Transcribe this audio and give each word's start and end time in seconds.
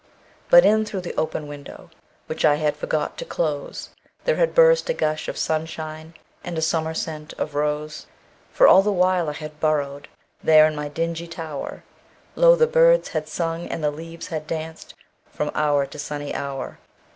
But 0.49 0.65
in 0.65 0.83
through 0.83 1.01
the 1.01 1.13
open 1.15 1.45
window, 1.47 1.91
Which 2.25 2.43
I 2.43 2.55
had 2.55 2.75
forgot 2.75 3.19
to 3.19 3.23
close, 3.25 3.89
There 4.25 4.37
had 4.37 4.55
burst 4.55 4.89
a 4.89 4.95
gush 4.95 5.27
of 5.27 5.35
sunshineAnd 5.35 6.13
a 6.43 6.61
summer 6.63 6.95
scent 6.95 7.33
of 7.33 7.53
rose. 7.53 8.07
For 8.51 8.67
all 8.67 8.81
the 8.81 8.91
while 8.91 9.29
I 9.29 9.33
had 9.33 9.59
burrowedThere 9.61 10.67
in 10.67 10.75
my 10.75 10.87
dingy 10.89 11.27
tower, 11.27 11.83
Lo! 12.35 12.55
the 12.55 12.65
birds 12.65 13.09
had 13.09 13.27
sung 13.27 13.67
and 13.67 13.83
the 13.83 13.91
leaves 13.91 14.29
had 14.29 14.47
dancedFrom 14.47 15.51
hour 15.53 15.85
to 15.85 15.99
sunny 15.99 16.33
hour. 16.33 16.79